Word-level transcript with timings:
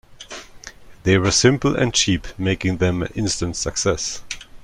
They 1.03 1.19
were 1.19 1.29
simple 1.29 1.75
and 1.75 1.93
cheap 1.93 2.25
making 2.35 2.77
them 2.77 3.03
an 3.03 3.11
instant 3.13 3.55
success. 3.55 4.23